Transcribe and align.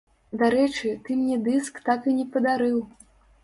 Дарэчы, 0.41 0.93
ты 1.03 1.19
мне 1.21 1.37
дыск 1.49 1.79
так 1.91 2.11
і 2.13 2.17
не 2.23 2.29
падарыў! 2.37 2.85